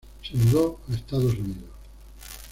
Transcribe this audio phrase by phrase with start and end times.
[0.23, 1.69] Se mudó a Estados Unidos.